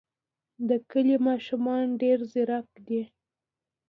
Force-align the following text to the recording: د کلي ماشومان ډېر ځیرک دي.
د 0.67 0.71
کلي 0.91 1.17
ماشومان 1.27 1.85
ډېر 2.01 2.17
ځیرک 2.31 2.67
دي. 2.87 3.01